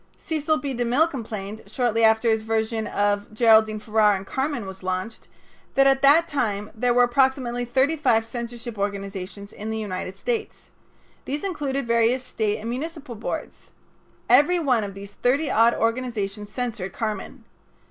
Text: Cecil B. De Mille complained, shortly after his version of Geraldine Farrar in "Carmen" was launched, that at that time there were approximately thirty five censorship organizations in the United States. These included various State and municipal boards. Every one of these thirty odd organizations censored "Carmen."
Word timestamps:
Cecil 0.17 0.57
B. 0.57 0.73
De 0.73 0.83
Mille 0.83 1.07
complained, 1.07 1.61
shortly 1.67 2.03
after 2.03 2.27
his 2.31 2.41
version 2.41 2.87
of 2.87 3.31
Geraldine 3.35 3.79
Farrar 3.79 4.15
in 4.17 4.25
"Carmen" 4.25 4.65
was 4.65 4.81
launched, 4.81 5.27
that 5.75 5.85
at 5.85 6.01
that 6.01 6.27
time 6.27 6.71
there 6.73 6.91
were 6.91 7.03
approximately 7.03 7.65
thirty 7.65 7.95
five 7.95 8.25
censorship 8.25 8.79
organizations 8.79 9.53
in 9.53 9.69
the 9.69 9.77
United 9.77 10.15
States. 10.15 10.71
These 11.25 11.43
included 11.43 11.85
various 11.85 12.23
State 12.23 12.57
and 12.57 12.67
municipal 12.71 13.13
boards. 13.13 13.69
Every 14.27 14.57
one 14.57 14.83
of 14.83 14.95
these 14.95 15.11
thirty 15.13 15.51
odd 15.51 15.75
organizations 15.75 16.51
censored 16.51 16.93
"Carmen." 16.93 17.43